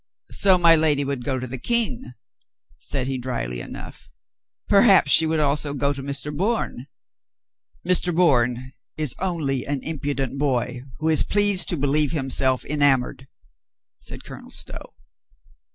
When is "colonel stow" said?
14.23-14.95